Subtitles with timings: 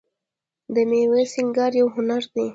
[0.73, 2.47] د میوو سینګار یو هنر دی.